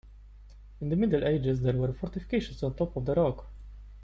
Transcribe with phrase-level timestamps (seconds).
[0.79, 3.45] In the Middle Ages there were fortifications on top of the rock.